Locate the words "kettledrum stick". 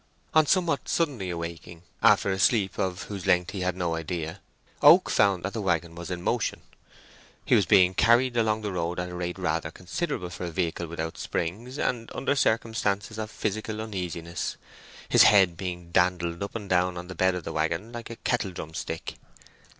18.15-19.17